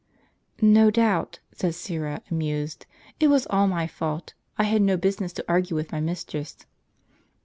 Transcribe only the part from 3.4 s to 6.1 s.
all my fault; I had no business to argue with my